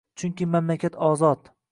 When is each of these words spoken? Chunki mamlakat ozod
Chunki 0.21 0.47
mamlakat 0.55 0.97
ozod 1.09 1.53